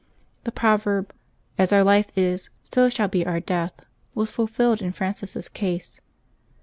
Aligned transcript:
The 0.45 0.51
proverb," 0.51 1.13
As 1.59 1.71
our 1.71 1.83
life 1.83 2.07
is, 2.17 2.49
so 2.63 2.89
shall 2.89 3.07
be 3.07 3.23
our 3.23 3.39
death," 3.39 3.73
was 4.15 4.31
fulfilled 4.31 4.81
in 4.81 4.93
Francis' 4.93 5.47
case. 5.47 6.01